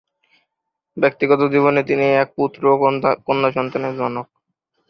ব্যক্তিগত 0.97 1.41
জীবনে 1.53 1.81
তিনি 1.83 2.05
এক 2.15 2.29
পুত্র 2.37 2.61
ও 2.71 2.75
কন্যা 3.27 3.49
সন্তানের 3.51 3.93
জনক। 3.97 4.27